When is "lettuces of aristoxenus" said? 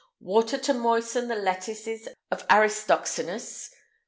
1.35-3.69